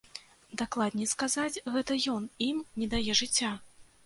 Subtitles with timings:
[0.61, 3.55] Дакладней сказаць, гэта ён ім не дае жыцця.